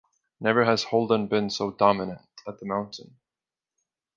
Never 0.39 0.65
has 0.65 0.85
Holden 0.85 1.27
been 1.27 1.51
so 1.51 1.69
dominant 1.69 2.23
at 2.47 2.57
the 2.59 2.65
mountain. 2.65 3.17